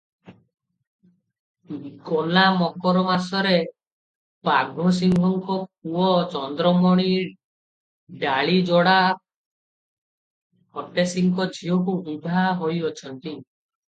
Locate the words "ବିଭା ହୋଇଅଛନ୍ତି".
12.09-13.37